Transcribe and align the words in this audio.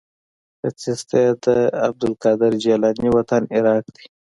ختیځ 0.63 0.99
ته 1.09 1.17
یې 1.23 1.31
د 1.43 1.45
عبدالقادر 1.87 2.51
جیلاني 2.63 3.09
وطن 3.15 3.43
عراق 3.55 3.85
دی. 3.95 4.05